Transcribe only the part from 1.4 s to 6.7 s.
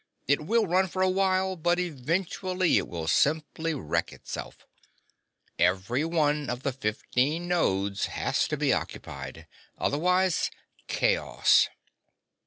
but eventually it will simply wreck itself. Every one of